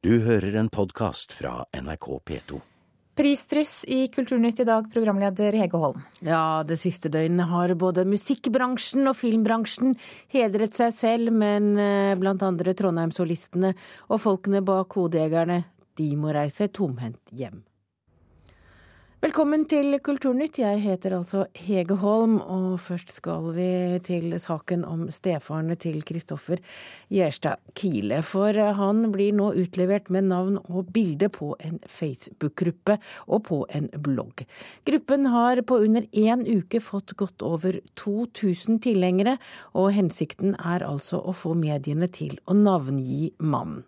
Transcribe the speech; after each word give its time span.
Du 0.00 0.14
hører 0.24 0.54
en 0.56 0.68
podkast 0.72 1.34
fra 1.36 1.66
NRK 1.76 2.06
P2. 2.24 2.58
Prisdryss 3.20 3.82
i 3.84 4.06
Kulturnytt 4.08 4.62
i 4.62 4.64
dag, 4.64 4.86
programleder 4.94 5.52
Hege 5.60 5.76
Holm. 5.76 5.98
Ja, 6.24 6.62
det 6.64 6.78
siste 6.80 7.10
døgnet 7.12 7.50
har 7.50 7.74
både 7.76 8.06
musikkbransjen 8.08 9.04
og 9.10 9.18
filmbransjen 9.20 9.92
hedret 10.32 10.80
seg 10.80 10.96
selv, 10.96 11.34
men 11.36 11.74
eh, 11.76 12.14
blant 12.16 12.40
andre 12.48 12.72
Trondheimssolistene 12.80 13.74
og 14.08 14.22
folkene 14.24 14.64
bak 14.64 14.96
Hodejegerne, 14.96 15.66
de 16.00 16.08
må 16.16 16.32
reise 16.32 16.70
tomhendt 16.72 17.36
hjem. 17.36 17.60
Velkommen 19.20 19.66
til 19.68 19.92
Kulturnytt. 20.00 20.56
Jeg 20.62 20.78
heter 20.80 21.12
altså 21.12 21.42
Hege 21.52 21.98
Holm, 22.00 22.38
og 22.40 22.78
først 22.80 23.10
skal 23.12 23.50
vi 23.52 23.66
til 24.00 24.32
saken 24.40 24.80
om 24.88 25.02
stefaren 25.12 25.68
til 25.76 25.98
Kristoffer 26.08 26.62
Gjerstad 27.12 27.60
Kile. 27.76 28.22
For 28.24 28.56
han 28.78 29.10
blir 29.12 29.36
nå 29.36 29.50
utlevert 29.60 30.08
med 30.08 30.30
navn 30.30 30.56
og 30.62 30.88
bilde 30.96 31.28
på 31.28 31.50
en 31.60 31.76
Facebook-gruppe 31.84 32.96
og 33.28 33.44
på 33.50 33.60
en 33.68 33.92
blogg. 33.92 34.46
Gruppen 34.88 35.28
har 35.36 35.60
på 35.68 35.82
under 35.84 36.08
én 36.16 36.48
uke 36.48 36.80
fått 36.80 37.12
godt 37.20 37.44
over 37.44 37.76
2000 38.00 38.80
tilhengere, 38.88 39.36
og 39.76 39.92
hensikten 40.00 40.56
er 40.56 40.80
altså 40.88 41.20
å 41.20 41.36
få 41.36 41.52
mediene 41.52 42.08
til 42.08 42.40
å 42.48 42.56
navngi 42.56 43.34
mannen. 43.36 43.84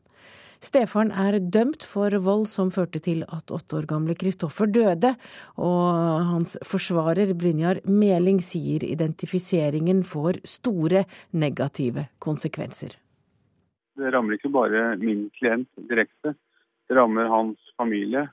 Stefaren 0.63 1.11
er 1.11 1.41
dømt 1.43 1.83
for 1.83 2.15
vold 2.23 2.45
som 2.47 2.71
førte 2.71 3.01
til 3.03 3.25
at 3.27 3.51
åtte 3.51 3.81
år 3.81 3.87
gamle 3.91 4.15
Kristoffer 4.15 4.71
døde, 4.71 5.11
og 5.59 6.23
hans 6.29 6.55
forsvarer 6.63 7.33
Brynjar 7.35 7.81
Meling 7.89 8.39
sier 8.45 8.85
identifiseringen 8.87 10.05
får 10.07 10.39
store 10.47 11.03
negative 11.35 12.07
konsekvenser. 12.23 12.95
Det 13.99 14.15
rammer 14.15 14.39
ikke 14.39 14.53
bare 14.55 14.85
min 15.03 15.27
klient 15.35 15.69
direkte, 15.91 16.37
det 16.87 16.97
rammer 16.97 17.27
hans 17.29 17.59
familie, 17.77 18.29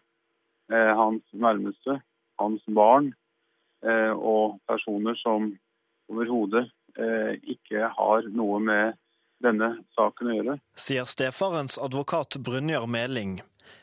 eh, 0.69 0.93
hans 1.01 1.25
nærmeste, 1.33 1.97
hans 2.39 2.61
barn 2.69 3.09
eh, 3.83 4.13
og 4.13 4.59
personer 4.69 5.17
som 5.17 5.49
overhodet 6.09 6.67
eh, 6.93 7.35
ikke 7.41 7.89
har 7.97 8.29
noe 8.29 8.61
med 8.61 8.99
denne 9.43 9.71
saken 9.95 10.31
å 10.31 10.35
gjøre. 10.37 10.57
Sier 10.75 11.07
stefarens 11.09 11.77
advokat 11.81 12.37
Brynjar 12.45 12.87
Meling. 12.87 13.39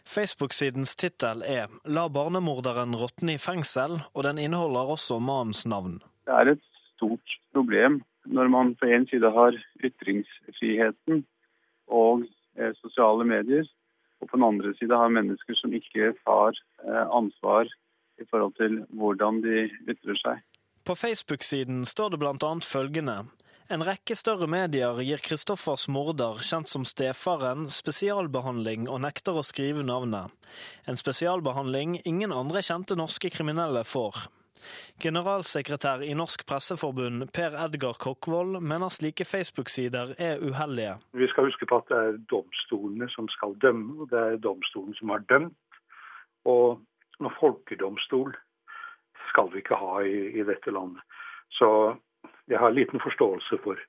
Facebook-sidens 0.06 0.96
tittel 0.96 1.42
er 1.42 1.66
'La 1.84 2.08
barnemorderen 2.08 2.94
råtne 2.94 3.34
i 3.34 3.42
fengsel', 3.42 4.02
og 4.14 4.22
den 4.22 4.38
inneholder 4.38 4.92
også 4.94 5.18
mannens 5.20 5.66
navn. 5.66 6.00
Det 6.26 6.34
er 6.34 6.52
et 6.52 6.62
stort 6.94 7.38
problem 7.52 8.02
når 8.26 8.48
man 8.48 8.74
på 8.74 8.86
en 8.86 9.06
side 9.06 9.30
har 9.30 9.54
ytringsfriheten 9.84 11.24
og 11.86 12.26
eh, 12.58 12.72
sosiale 12.82 13.24
medier, 13.24 13.66
og 14.20 14.28
på 14.28 14.36
den 14.36 14.44
andre 14.44 14.74
side 14.78 14.96
har 14.96 15.08
mennesker 15.08 15.54
som 15.54 15.72
ikke 15.72 16.14
tar 16.24 16.58
eh, 16.86 17.06
ansvar 17.18 17.70
i 18.18 18.24
forhold 18.30 18.54
til 18.56 18.84
hvordan 18.98 19.42
de 19.44 19.68
ytrer 19.86 20.18
seg. 20.22 20.42
På 20.86 20.94
Facebook-siden 20.94 21.84
står 21.84 22.14
det 22.14 22.18
bl.a. 22.22 22.52
følgende 22.62 23.16
en 23.68 23.82
rekke 23.86 24.14
større 24.18 24.46
medier 24.50 25.00
gir 25.02 25.22
Kristoffers 25.24 25.86
morder, 25.90 26.38
kjent 26.46 26.70
som 26.70 26.84
stefaren, 26.86 27.66
spesialbehandling 27.72 28.86
og 28.86 29.02
nekter 29.02 29.38
å 29.38 29.44
skrive 29.46 29.82
navnet. 29.86 30.30
En 30.86 30.98
spesialbehandling 30.98 32.00
ingen 32.06 32.34
andre 32.34 32.62
kjente 32.62 32.96
norske 32.98 33.30
kriminelle 33.34 33.82
får. 33.86 34.26
Generalsekretær 35.02 36.02
i 36.02 36.14
Norsk 36.18 36.42
Presseforbund 36.48 37.28
Per 37.34 37.54
Edgar 37.66 37.98
Kokkvold 38.02 38.58
mener 38.62 38.90
slike 38.90 39.26
Facebook-sider 39.28 40.14
er 40.18 40.42
uheldige. 40.42 40.96
Vi 41.14 41.28
skal 41.30 41.46
huske 41.50 41.68
på 41.68 41.78
at 41.82 41.90
det 41.90 42.00
er 42.00 42.18
domstolene 42.32 43.10
som 43.14 43.28
skal 43.34 43.54
dømme, 43.62 44.00
og 44.02 44.10
det 44.10 44.22
er 44.22 44.42
domstolen 44.42 44.96
som 44.98 45.14
har 45.14 45.22
dømt. 45.30 45.54
Og 46.46 46.82
noen 47.22 47.38
folkedomstol 47.40 48.34
skal 49.30 49.52
vi 49.52 49.62
ikke 49.62 49.78
ha 49.78 50.00
i, 50.06 50.18
i 50.40 50.46
dette 50.46 50.74
landet. 50.74 51.02
Så 51.54 51.68
jeg 52.46 52.58
har 52.58 52.70
liten 52.70 53.00
forståelse 53.00 53.58
for 53.64 53.80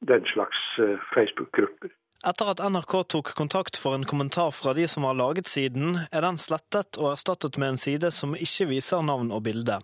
den 0.00 0.24
slags 0.26 0.58
eh, 0.78 0.98
Facebook-grupper. 1.14 1.90
Etter 2.22 2.52
at 2.52 2.60
NRK 2.62 2.92
tok 3.10 3.32
kontakt 3.34 3.76
for 3.82 3.96
en 3.98 4.04
kommentar 4.06 4.52
fra 4.54 4.70
de 4.78 4.84
som 4.88 5.02
har 5.02 5.16
laget 5.18 5.48
siden, 5.50 5.96
er 6.14 6.22
den 6.22 6.36
slettet 6.38 6.94
og 7.00 7.08
erstattet 7.16 7.56
med 7.58 7.72
en 7.72 7.80
side 7.82 8.12
som 8.14 8.36
ikke 8.38 8.68
viser 8.70 9.02
navn 9.02 9.32
og 9.34 9.42
bilde. 9.48 9.80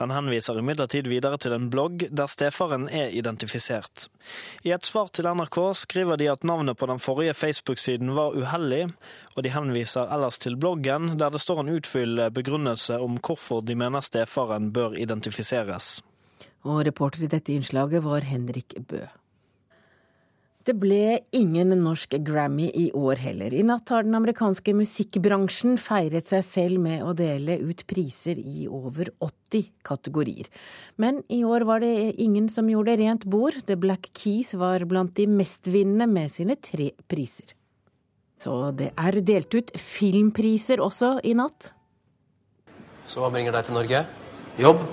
Den 0.00 0.10
henviser 0.10 0.58
imidlertid 0.58 1.06
videre 1.06 1.38
til 1.38 1.54
en 1.54 1.68
blogg 1.70 2.02
der 2.10 2.32
stefaren 2.32 2.88
er 2.90 3.14
identifisert. 3.14 4.08
I 4.66 4.74
et 4.74 4.90
svar 4.90 5.12
til 5.14 5.30
NRK 5.30 5.60
skriver 5.78 6.18
de 6.18 6.32
at 6.32 6.42
navnet 6.42 6.80
på 6.82 6.90
den 6.90 6.98
forrige 6.98 7.38
Facebook-siden 7.38 8.10
var 8.18 8.34
uheldig, 8.34 8.88
og 9.36 9.46
de 9.46 9.54
henviser 9.54 10.10
ellers 10.10 10.42
til 10.42 10.58
bloggen 10.58 11.14
der 11.22 11.30
det 11.30 11.44
står 11.46 11.62
en 11.62 11.72
utfyllende 11.78 12.32
begrunnelse 12.34 12.98
om 12.98 13.22
hvorfor 13.22 13.62
de 13.62 13.78
mener 13.78 14.02
stefaren 14.02 14.72
bør 14.74 14.98
identifiseres 14.98 16.00
og 16.68 16.84
reporter 16.88 17.24
i 17.24 17.32
dette 17.32 17.54
innslaget 17.54 18.04
var 18.04 18.26
Henrik 18.28 18.76
Bø. 18.88 19.06
Det 20.68 20.74
ble 20.76 21.22
ingen 21.32 21.70
norsk 21.80 22.18
Grammy 22.20 22.66
i 22.76 22.90
år 22.92 23.22
heller. 23.22 23.54
I 23.56 23.62
natt 23.64 23.88
har 23.88 24.04
den 24.04 24.18
amerikanske 24.18 24.74
musikkbransjen 24.76 25.78
feiret 25.80 26.28
seg 26.28 26.42
selv 26.44 26.82
med 26.84 27.06
å 27.06 27.14
dele 27.16 27.56
ut 27.62 27.86
priser 27.88 28.36
i 28.36 28.66
over 28.68 29.08
80 29.24 29.70
kategorier. 29.88 30.50
Men 31.00 31.22
i 31.32 31.40
år 31.48 31.64
var 31.64 31.80
det 31.80 32.20
ingen 32.20 32.50
som 32.52 32.68
gjorde 32.68 32.98
rent 33.00 33.24
bord. 33.24 33.56
The 33.64 33.78
Black 33.80 34.10
Keys 34.12 34.52
var 34.60 34.84
blant 34.90 35.16
de 35.16 35.24
mestvinnende 35.30 36.10
med 36.10 36.36
sine 36.36 36.58
tre 36.60 36.90
priser. 37.08 37.56
Så 38.36 38.68
det 38.76 38.92
er 38.92 39.22
delt 39.24 39.56
ut 39.56 39.72
filmpriser 39.72 40.84
også 40.84 41.16
i 41.24 41.32
natt. 41.38 41.72
Så 43.08 43.24
hva 43.24 43.32
bringer 43.32 43.56
deg 43.56 43.64
til 43.64 43.80
Norge? 43.80 44.04
Jobb? 44.60 44.84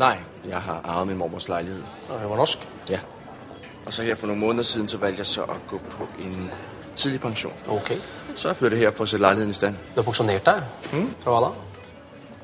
Nei, 0.00 0.16
jeg 0.48 0.60
har 0.60 0.80
arvet 0.84 1.06
min 1.06 1.16
mormors 1.20 1.48
lejlighed. 1.48 1.82
Og 2.08 2.20
jeg 2.20 2.30
var 2.30 2.36
norsk? 2.36 2.68
Ja. 2.88 3.00
Og 3.86 3.92
så 3.92 4.02
her 4.02 4.14
for 4.14 4.30
noen 4.30 4.40
måneder 4.40 4.64
siden 4.64 4.88
så 4.88 4.96
valgte 4.98 5.20
jeg 5.20 5.26
så 5.26 5.42
at 5.42 5.60
gå 5.68 5.80
på 5.90 6.06
en 6.24 6.50
tidlig 6.96 7.20
pensjon. 7.20 7.52
Ok. 7.68 7.92
Så 8.36 8.48
jeg 8.48 8.56
flyttet 8.56 8.78
her 8.78 8.94
for 8.96 9.04
å 9.04 9.10
sætte 9.10 9.22
leiligheten 9.26 9.52
i 9.52 9.58
stand. 9.58 9.76
Du 9.90 10.00
har 10.00 10.06
pensjonert 10.06 10.46
deg? 10.46 10.62
Mm. 10.92 11.10
Fra 11.20 11.34
hva 11.34 11.42
da? 11.44 11.69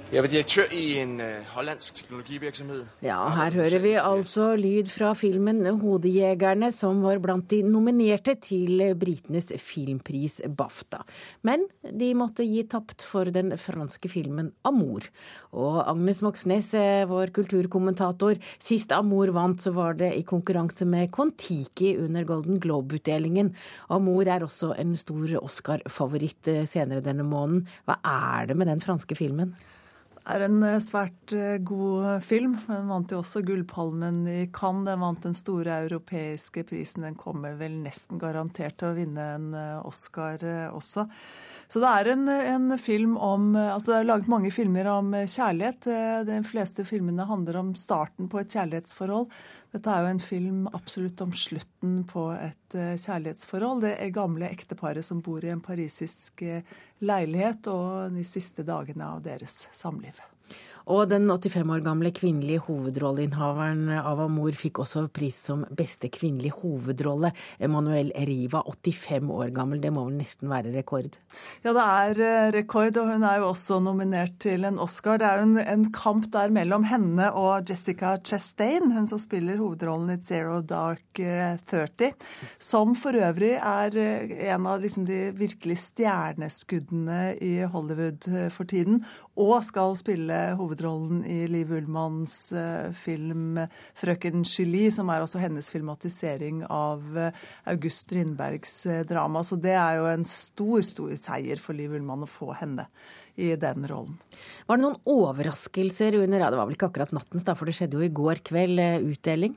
Jeg 0.06 0.22
var 0.22 0.30
direktør 0.30 0.70
i 0.70 1.00
en 1.00 1.16
uh, 1.18 1.46
hollandsk 1.56 1.96
teknologivirksomhet. 1.98 2.84
Ja, 3.02 3.16
her 3.34 3.56
hører 3.58 3.82
vi 3.82 3.96
altså 3.98 4.52
lyd 4.54 4.86
fra 4.86 5.08
filmen 5.18 5.64
'Hodejegerne', 5.66 6.70
som 6.70 7.00
var 7.02 7.18
blant 7.18 7.48
de 7.50 7.58
nominerte 7.66 8.36
til 8.38 8.84
britenes 8.94 9.50
filmpris 9.58 10.38
BAFTA. 10.46 11.02
Men 11.42 11.66
de 11.82 12.12
måtte 12.14 12.46
gi 12.46 12.62
tapt 12.70 13.02
for 13.02 13.34
den 13.34 13.56
franske 13.58 14.06
filmen 14.06 14.52
'Amour'. 14.62 15.10
Og 15.58 15.82
Agnes 15.82 16.22
Moxnes, 16.22 16.72
eh, 16.78 17.02
vår 17.10 17.34
kulturkommentator, 17.34 18.38
sist 18.62 18.94
'Amour' 18.94 19.34
vant, 19.34 19.58
så 19.58 19.74
var 19.74 19.98
det 19.98 20.14
i 20.14 20.22
konkurranse 20.22 20.86
med 20.86 21.10
Kon-Tiki 21.10 21.96
under 21.98 22.22
Golden 22.22 22.60
Globe-utdelingen. 22.60 23.56
'Amour' 23.90 24.30
er 24.30 24.46
også 24.46 24.78
en 24.78 24.94
stor 24.94 25.26
Oscar-favoritt 25.42 26.46
eh, 26.46 26.64
senere 26.64 27.02
denne 27.02 27.26
måneden. 27.26 27.66
Hva 27.88 27.98
er 28.04 28.46
det 28.46 28.56
med 28.56 28.68
den 28.68 28.78
franske 28.78 29.16
filmen? 29.16 29.56
Er 30.26 30.44
en 30.46 30.58
eh, 30.66 30.78
svært 30.82 31.34
eh, 31.34 31.56
god 31.64 32.22
film. 32.26 32.56
Den 32.66 32.90
vant 32.90 33.12
jo 33.12 33.20
også 33.22 33.42
Gullpalmen 33.46 34.24
i 34.30 34.38
Cannes. 34.54 34.86
Den 34.88 35.02
vant 35.04 35.26
den 35.26 35.36
store 35.36 35.80
europeiske 35.86 36.66
prisen. 36.68 37.06
Den 37.06 37.18
kommer 37.18 37.56
vel 37.60 37.78
nesten 37.84 38.20
garantert 38.22 38.78
til 38.80 38.90
å 38.90 38.96
vinne 38.98 39.28
en 39.36 39.52
eh, 39.56 39.78
Oscar 39.86 40.42
også. 40.72 41.06
Så 41.68 41.82
det 41.82 41.90
er 41.90 42.10
en, 42.12 42.28
en, 42.28 42.74
film 42.78 43.16
om 43.18 43.56
at 43.58 43.86
Det 43.86 43.94
er 43.96 44.06
laget 44.06 44.28
mange 44.30 44.52
filmer 44.54 44.86
om 44.92 45.10
kjærlighet. 45.12 45.88
De 46.28 46.36
fleste 46.46 46.84
filmene 46.86 47.26
handler 47.26 47.58
om 47.58 47.72
starten 47.74 48.30
på 48.30 48.38
et 48.42 48.54
kjærlighetsforhold. 48.54 49.26
Dette 49.74 49.90
er 49.90 50.04
jo 50.04 50.12
en 50.14 50.22
film 50.22 50.60
absolutt 50.76 51.20
om 51.24 51.34
slutten 51.34 51.98
på 52.06 52.28
et 52.38 52.78
kjærlighetsforhold. 53.02 53.82
Det 53.82 53.96
er 53.98 54.14
gamle 54.14 54.46
ekteparet 54.46 55.04
som 55.04 55.24
bor 55.26 55.42
i 55.42 55.50
en 55.50 55.64
parisisk 55.64 56.46
leilighet, 57.02 57.66
og 57.66 58.14
de 58.14 58.24
siste 58.24 58.62
dagene 58.66 59.10
av 59.16 59.26
deres 59.26 59.66
samliv. 59.74 60.22
Og 60.86 61.08
den 61.10 61.24
85 61.26 61.66
år 61.74 61.80
gamle 61.82 62.12
kvinnelige 62.14 62.60
hovedrolleinnehaveren 62.68 63.88
av 63.98 64.20
Amor 64.22 64.54
fikk 64.54 64.78
også 64.84 65.08
pris 65.10 65.34
som 65.48 65.64
beste 65.74 66.06
kvinnelige 66.14 66.54
hovedrolle. 66.60 67.32
Emanuel 67.58 68.12
Riva, 68.28 68.60
85 68.70 69.32
år 69.34 69.50
gammel. 69.56 69.80
Det 69.82 69.90
må 69.90 70.04
vel 70.06 70.20
nesten 70.20 70.46
være 70.52 70.70
rekord? 70.76 71.16
Ja, 71.64 71.72
det 71.74 71.86
er 71.86 72.20
eh, 72.22 72.50
rekord, 72.54 73.00
og 73.02 73.10
hun 73.10 73.26
er 73.26 73.40
jo 73.42 73.48
også 73.48 73.80
nominert 73.82 74.36
til 74.44 74.62
en 74.68 74.78
Oscar. 74.78 75.18
Det 75.18 75.26
er 75.26 75.42
jo 75.42 75.48
en, 75.48 75.56
en 75.74 75.88
kamp 75.90 76.30
der 76.36 76.54
mellom 76.54 76.86
henne 76.86 77.32
og 77.34 77.66
Jessica 77.66 78.14
Chastain, 78.22 78.94
hun 78.94 79.10
som 79.10 79.18
spiller 79.18 79.58
hovedrollen 79.58 80.14
i 80.14 80.20
Zero 80.22 80.60
Dark 80.62 81.02
30. 81.18 82.12
Eh, 82.12 82.30
som 82.62 82.94
for 82.94 83.18
øvrig 83.18 83.56
er 83.58 83.98
eh, 83.98 84.36
en 84.52 84.70
av 84.70 84.86
liksom 84.86 85.10
de 85.10 85.32
virkelig 85.34 85.80
stjerneskuddene 85.88 87.34
i 87.42 87.52
Hollywood 87.74 88.30
for 88.54 88.70
tiden, 88.70 89.02
og 89.34 89.58
skal 89.66 89.98
spille 89.98 90.40
hovedrollen 90.54 90.75
hovedrollen 90.76 91.24
i 91.24 91.46
Liv 91.48 91.70
Ullmanns 91.72 92.52
film 92.94 93.58
'Frøken 93.96 94.44
Julie', 94.44 94.90
som 94.90 95.08
er 95.08 95.22
også 95.22 95.40
hennes 95.40 95.70
filmatisering 95.70 96.64
av 96.68 97.02
August 97.66 98.06
Strindbergs 98.06 98.86
drama. 99.08 99.40
Så 99.40 99.56
det 99.56 99.72
er 99.72 99.96
jo 99.96 100.06
en 100.06 100.24
stor, 100.24 100.82
stor 100.82 101.14
seier 101.16 101.56
for 101.56 101.74
Liv 101.74 101.92
Ullmann 101.92 102.24
å 102.24 102.28
få 102.28 102.52
henne 102.52 102.86
i 103.36 103.54
den 103.56 103.86
rollen. 103.86 104.18
Var 104.66 104.76
det 104.76 104.84
noen 104.84 105.00
overraskelser 105.04 106.16
under 106.22 106.40
ja, 106.40 106.50
Det 106.50 106.56
var 106.56 106.66
vel 106.66 106.76
ikke 106.76 106.88
akkurat 106.90 107.12
nattens, 107.12 107.44
da, 107.44 107.54
for 107.54 107.66
det 107.66 107.76
skjedde 107.76 107.98
jo 107.98 108.04
i 108.04 108.12
går 108.12 108.40
kveld, 108.44 108.80
utdeling? 109.12 109.56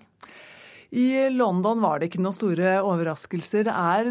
I 0.91 1.29
London 1.29 1.81
var 1.81 1.99
det 1.99 2.07
ikke 2.09 2.21
noen 2.23 2.33
store 2.33 2.69
overraskelser. 2.81 3.67
Det 3.67 3.73
er 3.77 4.07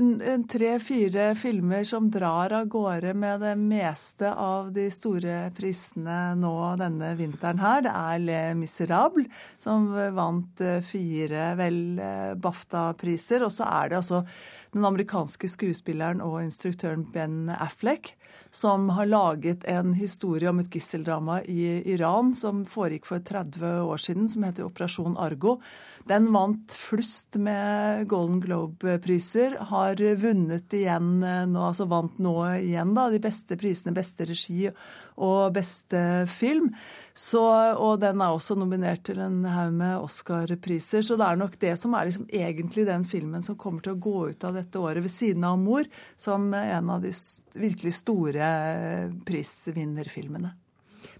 tre-fire 0.46 1.32
filmer 1.34 1.82
som 1.82 2.06
drar 2.14 2.54
av 2.54 2.69
gårde 2.70 3.16
med 3.19 3.42
det 3.42 3.56
meste 3.58 4.30
av 4.30 4.70
de 4.76 4.84
store 4.94 5.48
prisene 5.56 6.36
nå 6.38 6.54
denne 6.78 7.10
vinteren 7.19 7.58
her. 7.58 7.82
Det 7.82 7.96
er 7.98 8.22
Le 8.22 8.38
Miserable, 8.60 9.26
som 9.58 9.90
vant 10.14 10.62
eh, 10.62 10.78
fire 10.86 11.50
vel 11.58 11.80
eh, 11.98 12.32
BAFTA-priser. 12.38 13.42
Og 13.42 13.50
så 13.58 13.66
er 13.66 13.90
det 13.90 13.98
altså 13.98 14.22
den 14.70 14.86
amerikanske 14.86 15.50
skuespilleren 15.50 16.22
og 16.22 16.44
instruktøren 16.44 17.08
Ben 17.10 17.50
Affleck 17.58 18.14
som 18.50 18.88
har 18.96 19.06
laget 19.06 19.64
en 19.68 19.92
historie 19.92 20.48
om 20.48 20.60
et 20.62 20.70
gisseldrama 20.72 21.42
i 21.44 21.82
Iran 21.92 22.34
som 22.34 22.64
foregikk 22.68 23.08
for 23.08 23.24
30 23.24 23.82
år 23.84 24.00
siden, 24.02 24.28
som 24.28 24.46
heter 24.46 24.66
Operasjon 24.66 25.18
Argo. 25.20 25.58
Den 26.08 26.30
vant 26.32 26.72
flust 26.72 27.36
med 27.36 28.08
Golden 28.08 28.40
Globe-priser. 28.40 29.58
Har 29.72 30.00
vunnet 30.22 30.72
igjen 30.72 31.18
nå, 31.20 31.60
altså 31.60 31.88
vant 31.90 32.16
nå 32.22 32.36
igjen 32.56 32.94
da, 32.96 33.08
de 33.12 33.20
beste 33.22 33.58
prisene, 33.60 33.96
beste 33.96 34.28
regi 34.28 34.70
og 35.18 35.52
beste 35.56 36.00
film. 36.30 36.70
Så, 37.18 37.42
og 37.74 37.98
den 38.02 38.22
er 38.22 38.32
også 38.34 38.54
nominert 38.58 39.02
til 39.08 39.18
en 39.22 39.42
haug 39.50 39.74
med 39.74 39.96
Oscar-priser. 39.98 41.02
Så 41.02 41.18
det 41.18 41.26
er 41.26 41.40
nok 41.40 41.58
det 41.60 41.74
som 41.80 41.96
er 41.98 42.08
liksom 42.08 42.28
egentlig 42.30 42.86
den 42.88 43.04
filmen 43.08 43.44
som 43.44 43.58
kommer 43.58 43.84
til 43.84 43.96
å 43.96 44.02
gå 44.02 44.18
ut 44.30 44.46
av 44.46 44.56
dette 44.56 44.78
året, 44.78 45.02
ved 45.02 45.12
siden 45.12 45.44
av 45.44 45.58
'Mor', 45.58 45.90
som 46.16 46.52
en 46.54 46.90
av 46.90 47.02
de 47.02 47.12
virkelig 47.56 47.94
store 48.02 48.48
prisvinnerfilmene. 49.28 50.54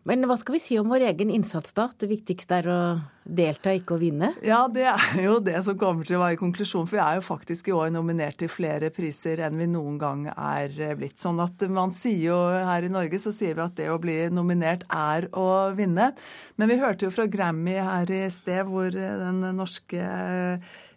Men 0.08 0.25
hva 0.25 0.38
skal 0.40 0.54
vi 0.56 0.60
si 0.62 0.76
om 0.80 0.88
vår 0.88 1.02
egen 1.10 1.30
innsats, 1.34 1.75
da? 1.76 1.88
Det 1.98 2.08
viktigste 2.08 2.60
er 2.62 2.69
å 2.72 2.78
delta, 3.25 3.75
ikke 3.76 3.96
å 3.96 4.00
vinne? 4.00 4.30
Ja, 4.46 4.62
det 4.72 4.86
er 4.88 5.19
jo 5.20 5.36
det 5.44 5.58
som 5.66 5.76
kommer 5.78 6.06
til 6.08 6.16
å 6.16 6.22
være 6.22 6.38
konklusjonen. 6.40 6.88
For 6.88 6.96
vi 6.96 7.02
er 7.02 7.19
jo 7.19 7.26
faktisk 7.26 7.69
i 7.69 7.76
år 7.76 7.92
nominert 7.92 8.38
til 8.40 8.48
flere 8.52 8.88
priser 8.94 9.42
enn 9.44 9.58
vi 9.60 9.69
noen 9.69 9.98
gang 10.00 10.25
er 10.32 10.72
blitt. 10.96 11.19
Sånn 11.20 11.42
at 11.44 11.60
man 11.69 11.92
sier 11.94 12.30
jo 12.30 12.38
her 12.70 12.86
i 12.86 12.92
Norge 12.92 13.20
så 13.20 13.34
sier 13.34 13.58
vi 13.58 13.64
at 13.66 13.76
det 13.76 13.90
å 13.92 14.00
bli 14.00 14.16
nominert 14.32 14.86
er 14.88 15.28
å 15.36 15.48
vinne. 15.76 16.14
Men 16.56 16.72
vi 16.72 16.80
hørte 16.80 17.08
jo 17.08 17.14
fra 17.14 17.28
Grammy 17.28 17.76
her 17.76 18.08
i 18.08 18.25
sted, 18.32 18.64
hvor 18.70 18.94
den 18.94 19.44
norske 19.58 20.00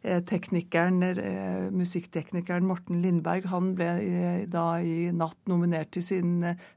teknikeren, 0.01 1.03
eh, 1.03 1.67
musikkteknikeren 1.69 2.65
Morten 2.65 3.03
Lindberg 3.03 3.45
han 3.51 3.75
ble 3.77 3.91
da 4.49 4.65
i 4.81 5.11
natt 5.13 5.37
nominert 5.51 5.91
til 5.93 6.05
sin 6.05 6.31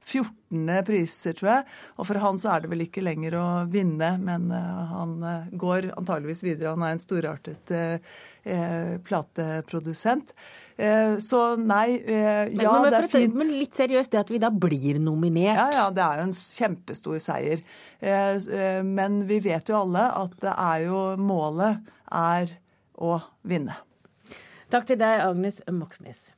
14. 0.05 0.45
Eh, 0.55 0.83
priser, 0.87 1.35
tror 1.35 1.51
jeg. 1.51 1.67
Og 1.99 2.09
for 2.09 2.21
han 2.23 2.39
så 2.41 2.55
er 2.55 2.65
det 2.65 2.71
vel 2.73 2.85
ikke 2.85 3.03
lenger 3.05 3.37
å 3.39 3.47
vinne, 3.71 4.15
men 4.23 4.51
han 4.55 5.17
går 5.59 5.91
antageligvis 5.99 6.45
videre. 6.47 6.75
Han 6.75 6.85
er 6.87 6.95
en 6.95 7.03
storartet 7.03 7.73
eh, 7.75 8.97
plateprodusent. 9.05 10.35
Eh, 10.77 11.17
så 11.23 11.43
nei, 11.59 11.99
ja, 12.01 12.45
ja 12.51 12.75
men, 12.77 12.87
men, 12.87 12.91
det 12.95 13.01
er 13.01 13.11
fint. 13.13 13.39
Men 13.39 13.55
litt 13.55 13.79
seriøst, 13.79 14.13
det 14.15 14.23
at 14.25 14.33
vi 14.33 14.43
da 14.43 14.51
blir 14.51 15.01
nominert? 15.03 15.59
Ja, 15.59 15.69
ja, 15.75 15.87
det 15.95 16.05
er 16.05 16.23
jo 16.23 16.29
en 16.29 16.37
kjempestor 16.39 17.19
seier. 17.23 17.65
men 18.85 19.23
vi 19.27 19.41
vet 19.41 19.69
jo 19.69 19.81
alle 19.81 20.11
at 20.13 20.35
det 20.43 20.53
er 20.53 20.87
jo 20.87 21.05
målet 21.17 21.81
er 22.15 22.53
å 23.05 23.19
vinne. 23.47 23.77
Takk 24.73 24.89
til 24.89 24.99
deg, 24.99 25.21
Agnes 25.23 25.61
Moxnes. 25.71 26.34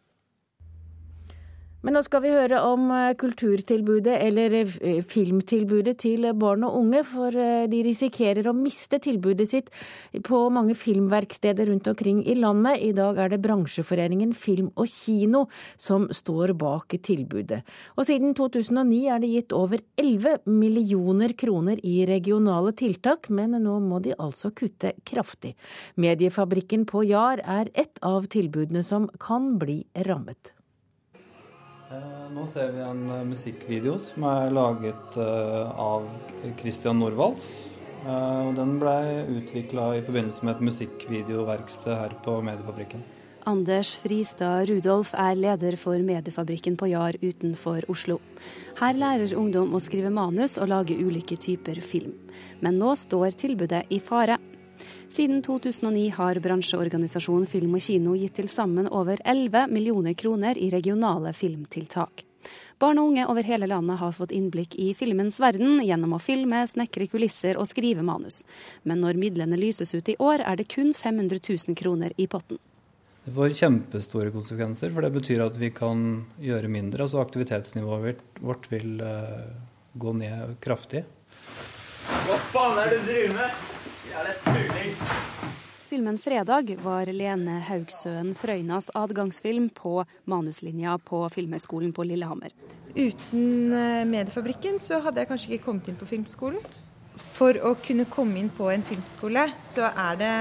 Men 1.87 1.95
nå 1.95 2.01
skal 2.03 2.25
vi 2.25 2.33
høre 2.35 2.59
om 2.67 2.89
eh, 2.91 3.13
kulturtilbudet, 3.15 4.17
eller 4.27 4.55
eh, 4.59 4.97
filmtilbudet 5.07 5.93
til 6.03 6.25
barn 6.35 6.65
og 6.67 6.81
unge. 6.81 7.05
For 7.07 7.31
eh, 7.39 7.69
de 7.71 7.83
risikerer 7.87 8.49
å 8.51 8.55
miste 8.59 8.99
tilbudet 9.05 9.47
sitt 9.47 9.71
på 10.27 10.41
mange 10.51 10.75
filmverksteder 10.75 11.71
rundt 11.71 11.87
omkring 11.93 12.25
i 12.27 12.35
landet. 12.35 12.83
I 12.83 12.91
dag 12.97 13.21
er 13.23 13.31
det 13.31 13.39
bransjeforeningen 13.45 14.33
Film 14.35 14.73
og 14.75 14.91
Kino 14.91 15.45
som 15.79 16.09
står 16.11 16.57
bak 16.59 16.99
tilbudet. 17.07 17.61
Og 17.95 18.11
siden 18.11 18.35
2009 18.35 19.01
er 19.15 19.23
det 19.23 19.31
gitt 19.37 19.55
over 19.55 19.87
11 20.03 20.43
millioner 20.51 21.37
kroner 21.39 21.79
i 21.87 22.01
regionale 22.11 22.75
tiltak, 22.75 23.31
men 23.31 23.55
nå 23.63 23.79
må 23.87 24.03
de 24.03 24.19
altså 24.19 24.51
kutte 24.51 24.97
kraftig. 25.07 25.55
Mediefabrikken 26.03 26.83
på 26.91 27.07
Jar 27.07 27.47
er 27.47 27.71
ett 27.79 28.03
av 28.03 28.27
tilbudene 28.35 28.83
som 28.83 29.07
kan 29.23 29.53
bli 29.63 29.85
rammet. 30.03 30.56
Eh, 31.87 32.31
nå 32.35 32.43
ser 32.51 32.73
vi 32.75 32.83
en 32.83 33.05
eh, 33.15 33.27
musikkvideo 33.29 33.95
som 34.03 34.25
er 34.27 34.55
laget 34.55 35.19
eh, 35.23 35.69
av 35.79 36.09
Christian 36.59 36.99
Norvalds. 36.99 37.47
Den 38.07 38.77
ble 38.79 39.25
utvikla 39.35 39.89
i 39.97 40.03
forbindelse 40.07 40.45
med 40.47 40.53
et 40.53 40.67
musikkvideoverksted 40.69 41.91
her 41.91 42.13
på 42.23 42.37
Mediefabrikken. 42.47 43.03
Anders 43.51 43.97
Fristad 43.99 44.69
Rudolf 44.71 45.11
er 45.19 45.35
leder 45.35 45.75
for 45.81 45.99
Mediefabrikken 45.99 46.77
på 46.79 46.93
Jar 46.93 47.19
utenfor 47.19 47.89
Oslo. 47.91 48.21
Her 48.79 48.95
lærer 48.95 49.35
ungdom 49.35 49.75
å 49.75 49.83
skrive 49.83 50.13
manus 50.15 50.55
og 50.61 50.71
lage 50.71 50.95
ulike 50.95 51.39
typer 51.41 51.81
film. 51.83 52.15
Men 52.63 52.79
nå 52.79 52.95
står 52.95 53.35
tilbudet 53.43 53.87
i 53.91 53.99
fare. 53.99 54.39
Siden 55.09 55.43
2009 55.43 56.11
har 56.11 56.39
bransjeorganisasjonen 56.43 57.47
Film 57.47 57.77
og 57.79 57.83
Kino 57.85 58.17
gitt 58.19 58.35
til 58.41 58.49
sammen 58.51 58.89
over 58.91 59.21
11 59.25 59.69
millioner 59.71 60.17
kroner 60.19 60.59
i 60.59 60.67
regionale 60.73 61.31
filmtiltak. 61.33 62.25
Barn 62.79 62.99
og 62.99 63.13
unge 63.13 63.27
over 63.31 63.47
hele 63.47 63.69
landet 63.71 64.01
har 64.01 64.15
fått 64.15 64.35
innblikk 64.35 64.75
i 64.83 64.91
filmens 64.99 65.39
verden 65.43 65.79
gjennom 65.83 66.17
å 66.17 66.23
filme, 66.23 66.65
snekre 66.67 67.07
kulisser 67.11 67.59
og 67.59 67.69
skrive 67.71 68.03
manus. 68.07 68.43
Men 68.83 69.01
når 69.03 69.19
midlene 69.23 69.59
lyses 69.59 69.95
ut 69.95 70.11
i 70.11 70.19
år, 70.19 70.43
er 70.43 70.59
det 70.59 70.69
kun 70.75 70.93
500 70.95 71.39
000 71.39 71.79
kroner 71.79 72.15
i 72.19 72.27
potten. 72.27 72.59
Det 73.27 73.35
får 73.35 73.57
kjempestore 73.59 74.35
konsekvenser, 74.35 74.93
for 74.95 75.07
det 75.07 75.15
betyr 75.15 75.47
at 75.47 75.57
vi 75.59 75.71
kan 75.75 76.27
gjøre 76.43 76.71
mindre. 76.71 77.07
Altså 77.07 77.23
aktivitetsnivået 77.23 78.21
vårt 78.43 78.69
vil 78.71 79.01
uh, 79.03 79.49
gå 79.95 80.19
ned 80.19 80.59
kraftig. 80.63 81.07
Hva 82.27 82.39
faen 82.53 82.85
er 82.85 82.93
det 82.93 83.01
du 83.03 83.11
driver 83.11 83.35
med? 83.41 83.76
Filmen 85.89 86.19
'Fredag' 86.19 86.77
var 86.83 87.09
Lene 87.09 87.61
Haugsøen 87.69 88.35
Frøynas 88.37 88.91
adgangsfilm 88.95 89.71
på 89.71 90.05
manuslinja 90.25 90.99
på 90.99 91.23
Filmhøgskolen 91.33 91.93
på 91.97 92.05
Lillehammer. 92.05 92.53
Uten 92.97 93.73
eh, 93.73 94.03
Mediefabrikken 94.09 94.81
så 94.83 94.99
hadde 95.05 95.23
jeg 95.23 95.31
kanskje 95.31 95.53
ikke 95.55 95.65
kommet 95.69 95.89
inn 95.89 95.97
på 96.01 96.09
filmskolen. 96.11 96.61
For 97.17 97.57
å 97.65 97.75
kunne 97.81 98.05
komme 98.13 98.41
inn 98.41 98.51
på 98.53 98.69
en 98.73 98.85
filmskole, 98.85 99.47
så 99.63 99.89
er 99.89 100.21
det 100.21 100.35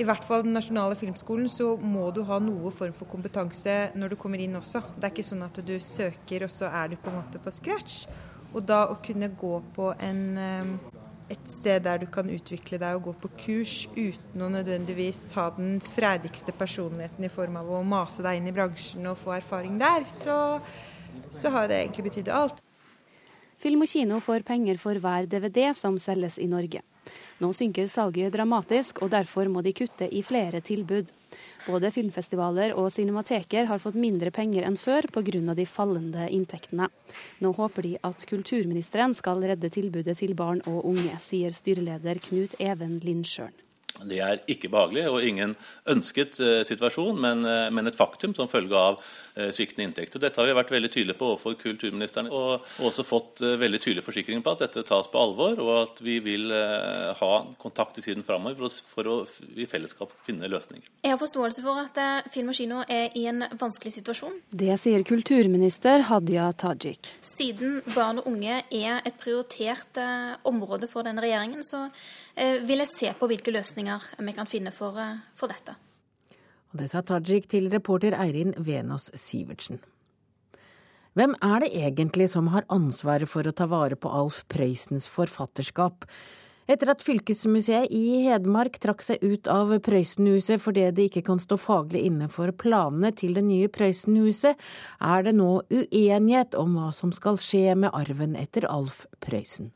i 0.00 0.06
hvert 0.08 0.24
fall 0.24 0.42
den 0.46 0.56
nasjonale 0.56 0.96
filmskolen, 0.96 1.48
så 1.52 1.74
må 1.76 2.08
du 2.16 2.22
ha 2.24 2.38
noe 2.40 2.72
form 2.72 2.94
for 2.96 3.10
kompetanse 3.10 3.92
når 3.98 4.14
du 4.14 4.18
kommer 4.20 4.40
inn 4.40 4.56
også. 4.56 4.80
Det 4.96 5.06
er 5.06 5.12
ikke 5.12 5.26
sånn 5.26 5.44
at 5.44 5.60
du 5.66 5.74
søker, 5.84 6.46
og 6.46 6.54
så 6.54 6.70
er 6.72 6.92
du 6.92 6.96
på 6.96 7.12
en 7.12 7.18
måte 7.20 7.42
på 7.42 7.52
scratch. 7.52 8.06
Og 8.52 8.64
da 8.68 8.86
å 8.88 8.98
kunne 9.04 9.30
gå 9.38 9.58
på 9.76 9.92
en 10.00 10.24
eh, 10.40 10.72
et 11.32 11.48
sted 11.48 11.84
der 11.86 12.02
du 12.02 12.06
kan 12.12 12.28
utvikle 12.30 12.78
deg 12.80 12.98
og 12.98 13.08
gå 13.08 13.14
på 13.22 13.30
kurs 13.44 13.74
uten 13.96 14.44
å 14.44 14.50
nødvendigvis 14.52 15.24
ha 15.36 15.48
den 15.56 15.78
fredigste 15.94 16.54
personligheten 16.56 17.26
i 17.26 17.32
form 17.32 17.58
av 17.60 17.70
å 17.72 17.82
mase 17.86 18.24
deg 18.24 18.40
inn 18.40 18.50
i 18.50 18.54
bransjen 18.54 19.08
og 19.10 19.18
få 19.20 19.36
erfaring 19.38 19.78
der, 19.80 20.06
så, 20.12 20.36
så 21.32 21.52
har 21.54 21.70
det 21.70 21.80
egentlig 21.80 22.10
betydd 22.10 22.32
alt. 22.32 22.62
Film 23.62 23.84
og 23.84 23.90
kino 23.90 24.18
får 24.22 24.44
penger 24.46 24.80
for 24.82 24.98
hver 24.98 25.28
DVD 25.30 25.70
som 25.78 25.98
selges 26.00 26.38
i 26.42 26.48
Norge. 26.50 26.82
Nå 27.42 27.48
synker 27.56 27.88
salget 27.90 28.30
dramatisk, 28.36 29.00
og 29.02 29.10
derfor 29.10 29.48
må 29.50 29.64
de 29.66 29.72
kutte 29.74 30.06
i 30.06 30.20
flere 30.22 30.60
tilbud. 30.62 31.08
Både 31.66 31.90
filmfestivaler 31.90 32.76
og 32.78 32.92
cinemateker 32.94 33.66
har 33.66 33.82
fått 33.82 33.98
mindre 33.98 34.30
penger 34.30 34.66
enn 34.68 34.78
før 34.78 35.08
pga. 35.10 35.54
de 35.54 35.66
fallende 35.66 36.28
inntektene. 36.30 36.88
Nå 37.40 37.52
håper 37.58 37.82
de 37.82 37.96
at 38.02 38.26
kulturministeren 38.28 39.14
skal 39.14 39.42
redde 39.42 39.70
tilbudet 39.70 40.18
til 40.18 40.34
barn 40.34 40.62
og 40.66 40.84
unge, 40.84 41.18
sier 41.18 41.50
styreleder 41.50 42.22
Knut 42.22 42.54
Even 42.60 43.00
Lindsjøen. 43.02 43.71
Det 44.00 44.18
er 44.24 44.40
ikke 44.50 44.70
behagelig 44.72 45.04
og 45.10 45.24
ingen 45.26 45.54
ønsket 45.90 46.38
eh, 46.42 46.62
situasjon, 46.66 47.18
men, 47.20 47.44
eh, 47.46 47.68
men, 47.74 47.88
et 47.88 47.98
faktum 47.98 48.34
som 48.36 48.50
følge 48.50 48.78
av 48.78 48.98
eh, 49.36 49.50
sviktende 49.54 49.88
inntekter. 49.88 50.22
Dette 50.22 50.40
har 50.40 50.48
vi 50.48 50.56
vært 50.56 50.72
veldig 50.74 50.90
tydelige 50.92 51.18
på 51.20 51.32
overfor 51.32 51.56
kulturministeren, 51.60 52.30
og 52.32 52.64
også 52.82 53.04
fått 53.06 53.42
veldig 53.42 53.80
tydelige 53.82 54.06
forsikringer 54.06 54.44
på 54.44 54.54
at 54.54 54.64
dette 54.64 54.84
tas 54.88 55.10
på 55.12 55.20
alvor, 55.20 55.58
og 55.62 55.72
at 55.82 56.02
vi 56.04 56.18
vil 56.24 56.50
ha 56.52 57.32
kontakt 57.60 57.98
i 57.98 58.04
tiden 58.04 58.24
framover 58.26 58.58
for, 58.58 58.88
for, 58.94 59.10
å 59.10 59.58
i 59.58 59.66
fellesskap 59.68 60.12
finne 60.26 60.48
løsninger. 60.50 60.88
Jeg 61.04 61.14
har 61.14 61.20
forståelse 61.20 61.64
for 61.64 61.82
at 61.82 62.00
Film 62.32 62.50
og 62.52 62.56
kino 62.56 62.80
er 62.90 63.14
i 63.18 63.26
en 63.30 63.44
vanskelig 63.58 63.94
situasjon. 63.98 64.38
Det 64.50 64.74
sier 64.80 65.04
kulturminister 65.06 66.06
Hadia 66.08 66.48
Tajik. 66.58 67.10
Siden 67.24 67.80
barn 67.94 68.22
og 68.22 68.30
unge 68.32 68.62
er 68.62 69.02
et 69.02 69.18
prioritert 69.20 70.00
område 70.48 70.88
for 70.90 71.06
denne 71.06 71.24
regjeringen, 71.24 71.64
så 71.66 71.88
vil 72.36 72.82
jeg 72.82 72.88
se 72.90 73.12
på 73.18 73.28
hvilke 73.30 73.52
løsninger 73.52 74.12
vi 74.24 74.32
kan 74.32 74.48
finne 74.48 74.72
for, 74.72 74.98
eh, 74.98 75.18
for 75.34 75.48
dette. 75.52 75.76
Og 76.72 76.80
det 76.80 76.90
sa 76.90 77.02
Tajik 77.02 77.48
til 77.48 77.68
reporter 77.70 78.16
Eirin 78.16 78.54
Venås 78.56 79.10
Sivertsen. 79.14 79.80
Hvem 81.12 81.34
er 81.44 81.60
det 81.60 81.74
egentlig 81.76 82.30
som 82.30 82.46
har 82.48 82.64
ansvaret 82.72 83.28
for 83.28 83.44
å 83.44 83.52
ta 83.52 83.66
vare 83.66 83.96
på 83.96 84.08
Alf 84.08 84.46
Prøysens 84.48 85.04
forfatterskap? 85.12 86.06
Etter 86.70 86.88
at 86.88 87.02
fylkesmuseet 87.04 87.90
i 87.92 88.22
Hedmark 88.24 88.78
trakk 88.80 89.02
seg 89.04 89.20
ut 89.20 89.50
av 89.50 89.74
Prøysenhuset 89.84 90.62
fordi 90.62 90.86
det 90.94 91.10
ikke 91.10 91.24
kan 91.26 91.42
stå 91.42 91.58
faglig 91.60 92.06
inne 92.08 92.30
for 92.32 92.48
planene 92.56 93.10
til 93.18 93.34
det 93.36 93.44
nye 93.44 93.68
Prøysenhuset, 93.68 94.56
er 95.02 95.22
det 95.26 95.34
nå 95.36 95.50
uenighet 95.68 96.56
om 96.56 96.78
hva 96.78 96.88
som 96.96 97.12
skal 97.12 97.36
skje 97.36 97.74
med 97.76 97.92
arven 97.92 98.38
etter 98.38 98.64
Alf 98.70 99.04
Prøysen. 99.20 99.74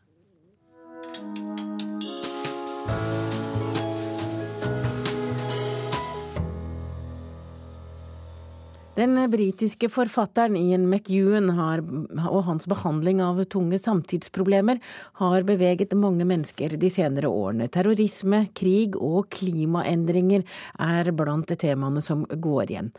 Den 8.97 9.19
britiske 9.31 9.90
forfatteren 9.93 10.57
Ian 10.57 10.87
McEwan 10.88 11.50
har, 11.52 11.83
og 12.31 12.47
hans 12.47 12.64
behandling 12.71 13.19
av 13.21 13.43
tunge 13.52 13.76
samtidsproblemer 13.76 14.81
har 15.21 15.45
beveget 15.45 15.93
mange 16.00 16.25
mennesker 16.25 16.78
de 16.81 16.88
senere 16.93 17.28
årene. 17.28 17.69
Terrorisme, 17.69 18.47
krig 18.57 18.97
og 18.97 19.28
klimaendringer 19.37 20.47
er 20.81 21.12
blant 21.12 21.52
temaene 21.61 22.00
som 22.00 22.25
går 22.25 22.73
igjen. 22.73 22.90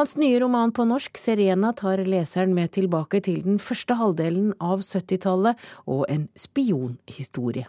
Hans 0.00 0.16
nye 0.16 0.40
roman 0.40 0.72
på 0.72 0.88
norsk, 0.88 1.20
'Serena', 1.20 1.74
tar 1.76 2.00
leseren 2.08 2.56
med 2.56 2.72
tilbake 2.72 3.20
til 3.20 3.44
den 3.44 3.60
første 3.60 4.00
halvdelen 4.00 4.54
av 4.56 4.80
70-tallet 4.80 5.60
og 5.84 6.06
en 6.08 6.28
spionhistorie. 6.32 7.68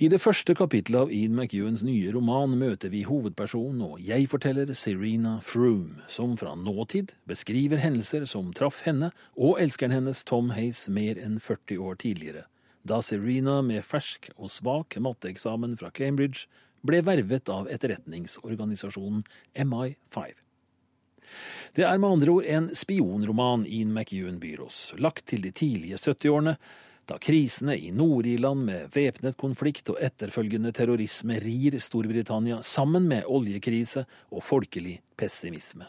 I 0.00 0.08
det 0.08 0.22
første 0.22 0.54
kapittelet 0.56 1.04
av 1.04 1.10
Ian 1.12 1.34
McEwans 1.36 1.82
nye 1.84 2.12
roman 2.14 2.54
møter 2.56 2.88
vi 2.88 3.02
hovedpersonen 3.04 3.82
og 3.84 3.98
jeg-forteller 4.00 4.70
Serena 4.72 5.34
Froome, 5.44 6.00
som 6.08 6.32
fra 6.40 6.54
nåtid 6.56 7.12
beskriver 7.28 7.82
hendelser 7.82 8.24
som 8.28 8.54
traff 8.56 8.80
henne 8.86 9.10
og 9.36 9.60
elskeren 9.60 9.92
hennes 9.92 10.24
Tom 10.24 10.54
Hays 10.56 10.86
mer 10.88 11.20
enn 11.20 11.36
40 11.36 11.76
år 11.84 11.98
tidligere, 12.00 12.46
da 12.88 13.02
Serena 13.04 13.58
med 13.60 13.84
fersk 13.84 14.30
og 14.38 14.48
svak 14.54 14.96
matteeksamen 14.96 15.76
fra 15.76 15.92
Cambridge 15.92 16.48
ble 16.80 17.02
vervet 17.04 17.52
av 17.52 17.68
etterretningsorganisasjonen 17.68 19.20
MI5. 19.52 20.32
Det 21.76 21.84
er 21.84 22.00
med 22.00 22.16
andre 22.16 22.38
ord 22.38 22.48
en 22.48 22.72
spionroman 22.76 23.68
Ian 23.68 23.92
McEwan 23.92 24.40
byr 24.40 24.64
oss, 24.64 24.86
lagt 24.96 25.28
til 25.28 25.44
de 25.44 25.52
tidlige 25.52 26.00
70-årene, 26.00 26.56
da 27.10 27.18
krisene 27.18 27.74
i 27.78 27.90
Nord-Irland 27.94 28.66
med 28.68 28.92
væpnet 28.94 29.36
konflikt 29.40 29.90
og 29.90 29.98
etterfølgende 30.02 30.72
terrorisme 30.76 31.40
rir 31.42 31.78
Storbritannia 31.82 32.60
sammen 32.62 33.08
med 33.10 33.26
oljekrise 33.26 34.04
og 34.30 34.44
folkelig 34.46 35.00
pessimisme. 35.18 35.88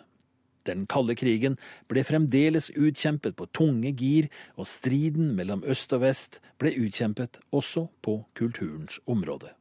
Den 0.63 0.85
kalde 0.87 1.15
krigen 1.19 1.57
ble 1.91 2.05
fremdeles 2.07 2.69
utkjempet 2.71 3.35
på 3.35 3.49
tunge 3.51 3.91
gir, 3.99 4.29
og 4.55 4.67
striden 4.69 5.33
mellom 5.35 5.63
øst 5.67 5.91
og 5.95 6.05
vest 6.05 6.39
ble 6.61 6.71
utkjempet 6.85 7.41
også 7.51 7.89
på 8.01 8.21
kulturens 8.37 9.01
område. 9.05 9.51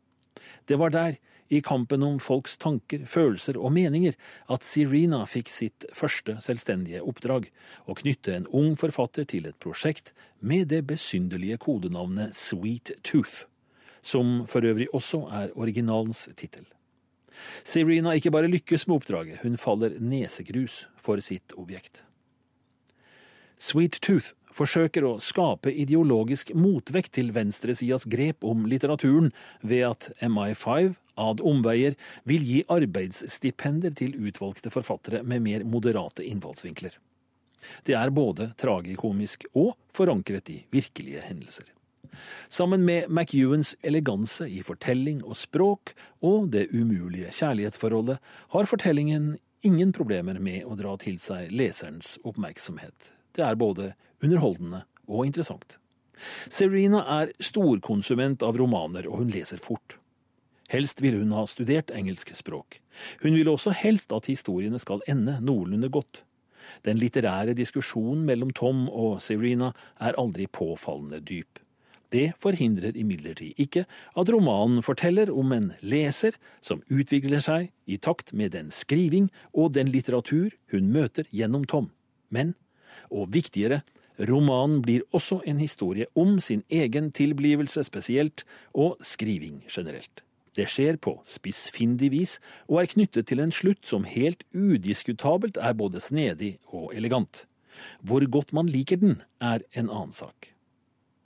Det 0.69 0.79
var 0.81 0.95
der, 0.95 1.19
i 1.53 1.61
kampen 1.61 2.03
om 2.03 2.17
folks 2.21 2.57
tanker, 2.57 3.05
følelser 3.05 3.59
og 3.61 3.75
meninger 3.77 4.15
at 4.53 4.65
Serena 4.65 5.21
fikk 5.29 5.51
sitt 5.53 5.85
første 5.93 6.39
selvstendige 6.41 7.03
oppdrag, 7.05 7.51
å 7.85 7.97
knytte 7.99 8.33
en 8.39 8.47
ung 8.49 8.77
forfatter 8.81 9.27
til 9.29 9.51
et 9.51 9.59
prosjekt 9.61 10.15
med 10.41 10.71
det 10.73 10.87
besynderlige 10.89 11.61
kodenavnet 11.61 12.33
Sweet 12.37 12.95
Tooth, 13.05 13.45
som 14.01 14.47
for 14.49 14.65
øvrig 14.65 14.89
også 14.97 15.27
er 15.43 15.53
originalens 15.53 16.25
tittel. 16.41 16.65
Serena 17.69 18.15
ikke 18.17 18.33
bare 18.33 18.49
lykkes 18.49 18.87
med 18.87 19.03
oppdraget, 19.03 19.43
hun 19.45 19.61
faller 19.61 19.99
nesegrus 20.01 20.87
for 20.97 21.21
sitt 21.21 21.53
objekt. 21.61 22.01
Sweet 23.61 24.01
Tooth 24.01 24.33
forsøker 24.57 25.07
å 25.07 25.19
skape 25.23 25.73
ideologisk 25.73 26.53
motvekt 26.57 27.15
til 27.19 27.33
venstresidas 27.35 28.07
grep 28.11 28.45
om 28.47 28.67
litteraturen 28.71 29.31
ved 29.61 29.87
at 29.89 30.11
MI5 30.23 30.95
ad 31.21 31.43
omveier 31.45 31.97
vil 32.29 32.45
gi 32.47 32.63
arbeidsstipender 32.73 33.95
til 33.99 34.17
utvalgte 34.17 34.73
forfattere 34.73 35.23
med 35.23 35.45
mer 35.45 35.67
moderate 35.69 36.25
innfallsvinkler. 36.25 36.97
Det 37.87 37.95
er 37.95 38.11
både 38.11 38.51
tragikomisk 38.59 39.47
og 39.55 39.77
forankret 39.95 40.51
i 40.51 40.63
virkelige 40.73 41.23
hendelser. 41.29 41.69
Sammen 42.49 42.85
med 42.85 43.09
McEwans 43.09 43.75
eleganse 43.83 44.49
i 44.51 44.61
fortelling 44.67 45.23
og 45.25 45.39
språk 45.39 45.95
og 46.21 46.51
det 46.53 46.67
umulige 46.75 47.31
kjærlighetsforholdet 47.33 48.19
har 48.53 48.69
fortellingen 48.69 49.37
ingen 49.63 49.93
problemer 49.95 50.41
med 50.43 50.67
å 50.67 50.77
dra 50.77 50.97
til 51.01 51.19
seg 51.23 51.53
leserens 51.55 52.19
oppmerksomhet. 52.27 53.13
Det 53.33 53.47
er 53.47 53.57
både 53.57 53.93
underholdende 54.23 54.85
og 55.09 55.27
interessant. 55.27 55.79
Serena 56.53 57.03
er 57.21 57.33
storkonsument 57.43 58.45
av 58.47 58.59
romaner, 58.61 59.09
og 59.11 59.23
hun 59.23 59.33
leser 59.35 59.61
fort. 59.63 59.99
Helst 60.73 61.03
ville 61.05 61.21
hun 61.21 61.35
ha 61.37 61.45
studert 61.51 61.91
engelsk 61.93 62.31
språk. 62.37 62.79
Hun 63.25 63.35
vil 63.37 63.51
også 63.53 63.75
helst 63.77 64.13
at 64.15 64.29
historiene 64.31 64.81
skal 64.81 65.03
ende 65.11 65.37
noenlunde 65.45 65.91
godt. 65.93 66.23
Den 66.87 66.99
litterære 66.99 67.55
diskusjonen 67.59 68.25
mellom 68.27 68.55
Tom 68.57 68.87
og 68.89 69.21
Serena 69.23 69.73
er 70.01 70.17
aldri 70.19 70.47
påfallende 70.47 71.21
dyp. 71.21 71.61
Det 72.13 72.33
forhindrer 72.41 72.97
imidlertid 72.99 73.57
ikke 73.61 73.87
at 73.89 74.31
romanen 74.33 74.83
forteller 74.85 75.31
om 75.33 75.53
en 75.57 75.71
leser 75.81 76.37
som 76.61 76.83
utvikler 76.93 77.41
seg 77.41 77.71
i 77.89 77.97
takt 77.97 78.35
med 78.37 78.53
den 78.53 78.69
skriving 78.73 79.31
og 79.53 79.73
den 79.77 79.89
litteratur 79.93 80.53
hun 80.75 80.91
møter 80.93 81.29
gjennom 81.33 81.65
Tom. 81.65 81.89
Men, 82.29 82.53
og 83.09 83.33
viktigere, 83.33 83.81
Romanen 84.21 84.83
blir 84.85 85.07
også 85.13 85.41
en 85.49 85.59
historie 85.63 86.07
om 86.19 86.39
sin 86.41 86.63
egen 86.71 87.11
tilblivelse 87.13 87.85
spesielt, 87.85 88.45
og 88.75 88.99
skriving 89.01 89.63
generelt. 89.71 90.23
Det 90.53 90.67
skjer 90.69 90.99
på 91.01 91.15
spissfindig 91.25 92.11
vis, 92.13 92.37
og 92.69 92.83
er 92.83 92.91
knyttet 92.93 93.31
til 93.31 93.41
en 93.41 93.55
slutt 93.55 93.87
som 93.89 94.05
helt 94.05 94.45
udiskutabelt 94.53 95.57
er 95.57 95.73
både 95.73 96.01
snedig 96.01 96.59
og 96.69 96.93
elegant. 96.95 97.47
Hvor 98.05 98.25
godt 98.29 98.53
man 98.53 98.69
liker 98.69 99.01
den, 99.01 99.23
er 99.41 99.65
en 99.73 99.89
annen 99.89 100.13
sak. 100.13 100.53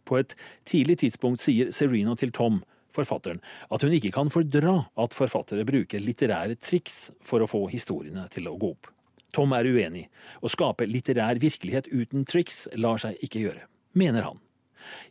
På 0.07 0.21
et 0.23 0.37
tidlig 0.65 1.01
tidspunkt 1.03 1.43
sier 1.43 1.73
Serena 1.75 2.15
til 2.15 2.31
Tom, 2.31 2.63
forfatteren, 2.95 3.43
at 3.69 3.83
hun 3.83 3.93
ikke 3.93 4.15
kan 4.15 4.31
fordra 4.33 4.79
at 4.97 5.17
forfattere 5.17 5.67
bruker 5.69 6.01
litterære 6.01 6.57
triks 6.63 7.11
for 7.21 7.43
å 7.43 7.51
få 7.51 7.67
historiene 7.73 8.29
til 8.33 8.47
å 8.49 8.55
gå 8.57 8.71
opp. 8.77 8.93
Tom 9.35 9.53
er 9.57 9.69
uenig. 9.69 10.07
Å 10.41 10.51
skape 10.53 10.87
litterær 10.89 11.41
virkelighet 11.43 11.91
uten 11.93 12.25
triks 12.29 12.67
lar 12.79 13.01
seg 13.03 13.19
ikke 13.25 13.43
gjøre, 13.43 13.67
mener 13.99 14.29
han. 14.31 14.43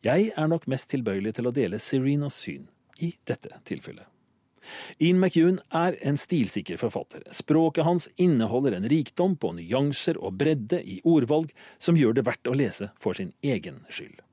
Jeg 0.06 0.32
er 0.38 0.50
nok 0.50 0.68
mest 0.72 0.90
tilbøyelig 0.94 1.36
til 1.38 1.50
å 1.50 1.56
dele 1.56 1.82
Serenas 1.84 2.38
syn 2.40 2.70
i 3.04 3.14
dette 3.28 3.60
tilfellet. 3.68 4.08
Ian 4.98 5.20
McEwan 5.22 5.60
er 5.78 5.98
en 6.02 6.18
stilsikker 6.18 6.80
forfatter. 6.82 7.22
Språket 7.36 7.86
hans 7.86 8.08
inneholder 8.16 8.78
en 8.78 8.88
rikdom 8.90 9.36
på 9.38 9.52
nyanser 9.60 10.18
og 10.18 10.40
bredde 10.40 10.82
i 10.82 11.02
ordvalg 11.06 11.52
som 11.78 11.98
gjør 12.00 12.18
det 12.18 12.26
verdt 12.26 12.50
å 12.50 12.56
lese 12.58 12.90
for 13.02 13.18
sin 13.18 13.34
egen 13.46 13.84
skyld. 13.90 14.24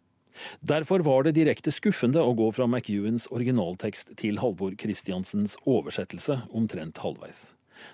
Derfor 0.65 1.05
var 1.05 1.27
det 1.27 1.37
direkte 1.37 1.71
skuffende 1.75 2.23
å 2.25 2.33
gå 2.35 2.49
fra 2.57 2.67
McEwans 2.67 3.29
originaltekst 3.31 4.15
til 4.19 4.41
Halvor 4.41 4.73
Christiansens 4.81 5.59
oversettelse 5.69 6.41
omtrent 6.57 7.03
halvveis. 7.05 7.51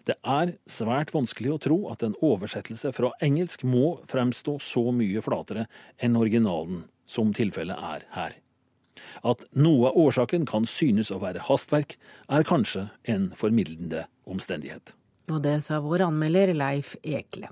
Det 0.09 0.17
er 0.23 0.55
svært 0.71 1.13
vanskelig 1.15 1.55
å 1.55 1.61
tro 1.63 1.79
at 1.93 2.05
en 2.07 2.17
oversettelse 2.25 2.93
fra 2.97 3.13
engelsk 3.25 3.65
må 3.67 3.99
fremstå 4.11 4.59
så 4.63 4.89
mye 4.95 5.23
flatere 5.25 5.67
enn 6.03 6.19
originalen, 6.19 6.85
som 7.09 7.33
tilfellet 7.37 7.79
er 7.79 8.07
her. 8.17 8.37
At 9.27 9.45
noe 9.55 9.91
av 9.91 9.99
årsaken 9.99 10.47
kan 10.49 10.67
synes 10.69 11.13
å 11.15 11.21
være 11.23 11.45
hastverk, 11.49 11.97
er 12.29 12.47
kanskje 12.47 12.89
en 13.09 13.31
formildende 13.39 14.07
omstendighet. 14.29 14.95
Og 15.29 15.43
det 15.45 15.59
sa 15.65 15.81
vår 15.85 16.07
anmelder 16.09 16.55
Leif 16.57 16.95
Ekle. 17.03 17.51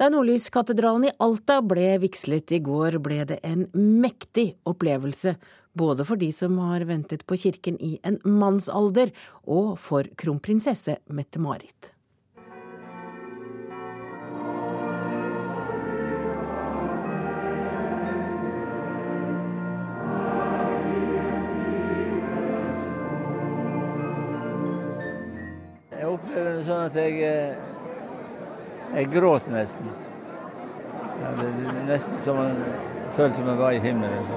Da 0.00 0.06
Nordlyskatedralen 0.08 1.02
i 1.04 1.10
Alta 1.20 1.58
ble 1.60 1.98
vigslet 2.00 2.54
i 2.56 2.58
går, 2.64 2.94
ble 3.04 3.18
det 3.28 3.36
en 3.44 3.66
mektig 3.76 4.54
opplevelse. 4.64 5.34
Både 5.76 6.06
for 6.08 6.16
de 6.16 6.30
som 6.32 6.54
har 6.56 6.86
ventet 6.88 7.26
på 7.28 7.36
kirken 7.36 7.76
i 7.84 7.98
en 8.08 8.16
mannsalder, 8.24 9.12
og 9.44 9.74
for 9.76 10.08
kronprinsesse 10.16 10.94
Mette-Marit. 11.12 11.92
Jeg 25.92 26.08
opplever 26.08 26.56
det 26.56 26.64
sånn 26.64 26.86
at 26.88 26.96
jeg, 26.96 27.20
eh, 27.20 27.69
jeg 28.94 29.10
gråt 29.12 29.48
nesten. 29.52 29.90
Ja, 31.20 31.34
det 31.38 31.48
er 31.50 31.82
nesten 31.88 32.20
som 32.24 32.40
man 32.40 32.56
følte 33.16 33.40
som 33.40 33.50
man 33.50 33.60
var 33.60 33.76
i 33.76 33.82
himmelen. 33.82 34.30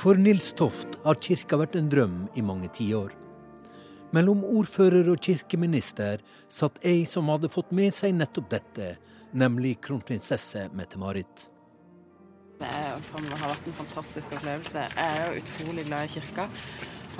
For 0.00 0.16
Nils 0.16 0.52
Toft 0.56 0.96
har 1.04 1.18
kirka 1.20 1.58
vært 1.60 1.76
en 1.76 1.90
drøm 1.92 2.22
i 2.38 2.44
mange 2.44 2.70
tiår. 2.72 3.12
Mellom 4.16 4.42
ordfører 4.42 5.06
og 5.12 5.20
kirkeminister 5.22 6.22
satt 6.50 6.80
ei 6.86 7.04
som 7.06 7.28
hadde 7.30 7.50
fått 7.52 7.70
med 7.76 7.94
seg 7.94 8.16
nettopp 8.16 8.48
dette, 8.50 8.94
nemlig 9.30 9.76
kronprinsesse 9.84 10.66
Mette-Marit. 10.74 11.46
Det 12.60 12.68
har 12.68 13.52
vært 13.52 13.68
en 13.70 13.76
fantastisk 13.78 14.32
opplevelse. 14.36 14.88
Jeg 14.96 15.04
er 15.04 15.20
jo 15.28 15.44
utrolig 15.44 15.84
glad 15.86 16.08
i 16.08 16.14
kirka. 16.16 16.48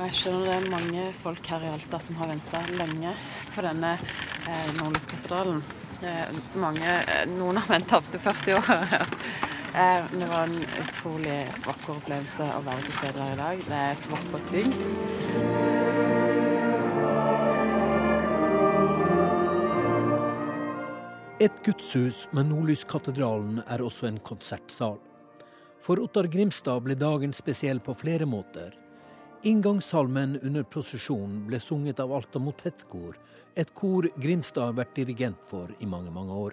Jeg 0.01 0.15
skjønner 0.17 0.47
det 0.47 0.53
er 0.55 0.71
mange 0.73 1.03
folk 1.21 1.49
her 1.53 1.65
i 1.67 1.71
Alta 1.75 1.99
som 2.01 2.17
har 2.17 2.31
venta 2.31 2.61
lenge 2.73 3.11
på 3.53 3.61
denne 3.67 3.91
eh, 4.49 4.71
Nordlyskatedralen. 4.79 5.61
Eh, 6.01 6.33
så 6.49 6.63
mange 6.63 6.87
eh, 7.03 7.27
Noen 7.29 7.61
har 7.61 7.69
venta 7.69 7.99
opptil 8.01 8.23
40 8.25 8.57
år. 8.57 8.71
eh, 9.83 10.09
det 10.15 10.31
var 10.31 10.49
en 10.49 10.65
utrolig 10.81 11.37
vakker 11.67 11.93
opplevelse 11.99 12.49
å 12.57 12.65
være 12.65 12.87
til 12.87 12.97
stede 12.97 13.21
her 13.27 13.37
i 13.37 13.41
dag. 13.43 13.63
Det 13.69 13.77
er 13.83 13.93
et 13.99 14.11
vakkert 14.17 14.47
bygg. 14.57 14.73
Et 21.45 21.65
gudshus 21.69 22.25
med 22.37 22.49
Nordlyskatedralen 22.55 23.67
er 23.69 23.85
også 23.85 24.09
en 24.09 24.21
konsertsal. 24.25 24.97
For 25.81 26.01
Ottar 26.01 26.33
Grimstad 26.33 26.89
ble 26.89 26.97
dagen 26.97 27.37
spesiell 27.37 27.85
på 27.85 27.93
flere 28.01 28.25
måter. 28.29 28.81
Inngangssalmen 29.43 30.39
under 30.43 30.63
prosesjonen 30.69 31.47
ble 31.49 31.57
sunget 31.65 32.01
av 32.03 32.11
Alta 32.13 32.39
Motettkor, 32.39 33.15
et 33.57 33.71
kor 33.73 34.05
Grimstad 34.21 34.67
har 34.67 34.75
vært 34.77 34.99
dirigent 34.99 35.41
for 35.49 35.71
i 35.81 35.89
mange, 35.89 36.13
mange 36.13 36.37
år. 36.37 36.53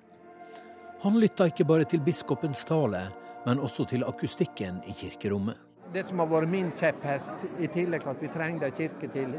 Han 1.01 1.19
lytta 1.19 1.49
ikke 1.51 1.65
bare 1.67 1.83
til 1.91 1.99
biskopens 2.05 2.63
tale, 2.69 3.01
men 3.43 3.59
også 3.59 3.89
til 3.91 4.07
akustikken 4.07 4.79
i 4.87 4.95
kirkerommet. 4.95 5.59
Det 5.91 6.05
som 6.07 6.23
har 6.23 6.31
vært 6.31 6.53
min 6.53 6.71
kjepphest, 6.79 7.43
i 7.59 7.67
tillegg 7.75 8.07
til 8.07 8.13
at 8.13 8.23
vi 8.23 8.31
trenger 8.31 8.69
en 8.69 8.79
kirke 8.79 9.11
til 9.11 9.35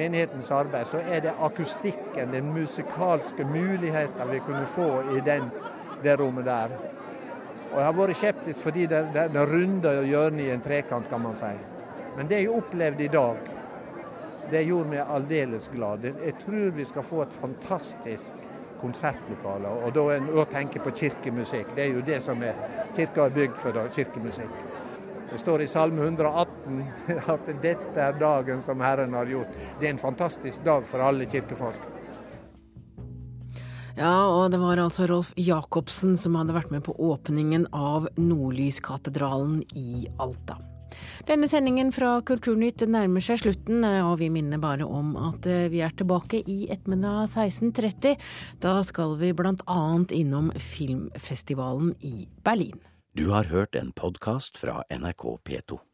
menighetens 0.00 0.50
arbeid, 0.56 0.88
så 0.88 1.04
er 1.04 1.20
det 1.28 1.36
akustikken, 1.36 2.32
den 2.32 2.48
musikalske 2.56 3.44
muligheten 3.44 4.32
vi 4.32 4.42
kunne 4.48 4.64
få 4.72 4.90
i 5.18 5.20
den, 5.20 5.52
det 6.00 6.16
rommet 6.16 6.48
der. 6.48 6.72
Og 7.74 7.76
Jeg 7.76 7.84
har 7.84 7.96
vært 8.00 8.16
skeptisk 8.24 8.68
fordi 8.70 8.88
det, 8.88 9.06
det, 9.12 9.30
det 9.36 9.48
runder 9.52 10.04
hjørnet 10.08 10.46
i 10.48 10.52
en 10.56 10.64
trekant, 10.64 11.12
kan 11.12 11.28
man 11.28 11.36
si. 11.36 11.56
Men 12.16 12.28
det 12.30 12.42
jeg 12.42 12.52
opplevde 12.56 13.04
i 13.04 13.12
dag, 13.12 13.48
det 14.50 14.62
gjorde 14.64 14.92
meg 14.94 15.14
aldeles 15.16 15.68
glad. 15.72 16.04
Jeg 16.06 16.36
tror 16.44 16.70
vi 16.76 16.86
skal 16.86 17.04
få 17.04 17.24
et 17.24 17.34
fantastisk 17.34 18.46
konsertlokale. 18.80 19.72
Og 19.84 19.92
da 19.96 20.06
en 20.14 20.30
å 20.36 20.46
tenke 20.48 20.80
på 20.84 20.94
kirkemusikk. 20.96 21.74
Det 21.76 21.86
er 21.86 21.94
jo 21.96 22.04
det 22.06 22.20
som 22.24 22.42
er 22.44 22.56
kirka 22.96 23.26
er 23.26 23.36
bygd 23.36 23.58
for, 23.60 23.76
da, 23.76 23.86
kirkemusikk. 23.92 24.62
Det 25.26 25.40
står 25.42 25.64
i 25.64 25.68
Salme 25.68 26.06
118 26.06 26.84
at 27.34 27.50
dette 27.62 28.00
er 28.00 28.20
dagen 28.20 28.62
som 28.62 28.80
Herren 28.80 29.16
har 29.18 29.28
gjort. 29.28 29.60
Det 29.80 29.88
er 29.88 29.96
en 29.96 30.00
fantastisk 30.00 30.64
dag 30.64 30.86
for 30.88 31.04
alle 31.04 31.26
kirkefolk. 31.28 31.92
Ja, 33.96 34.28
og 34.28 34.50
det 34.52 34.60
var 34.60 34.76
altså 34.76 35.06
Rolf 35.08 35.32
Jacobsen 35.40 36.18
som 36.20 36.36
hadde 36.36 36.54
vært 36.56 36.72
med 36.72 36.84
på 36.84 36.92
åpningen 37.00 37.64
av 37.72 38.10
Nordlyskatedralen 38.20 39.62
i 39.72 40.04
Alta. 40.20 40.60
Denne 41.28 41.48
sendingen 41.50 41.92
fra 41.94 42.16
Kulturnytt 42.26 42.84
nærmer 42.90 43.24
seg 43.24 43.40
slutten, 43.42 43.84
og 43.84 44.18
vi 44.22 44.30
minner 44.32 44.60
bare 44.62 44.86
om 44.86 45.14
at 45.28 45.48
vi 45.72 45.82
er 45.84 45.94
tilbake 45.96 46.42
i 46.46 46.66
ettermiddag 46.72 47.26
16.30. 47.32 48.20
Da 48.62 48.78
skal 48.86 49.16
vi 49.20 49.32
blant 49.36 49.64
annet 49.70 50.14
innom 50.14 50.52
filmfestivalen 50.54 51.94
i 52.06 52.28
Berlin. 52.46 52.78
Du 53.16 53.30
har 53.32 53.48
hørt 53.48 53.74
en 53.74 53.94
podkast 53.96 54.58
fra 54.60 54.82
NRK 54.92 55.38
P2. 55.48 55.86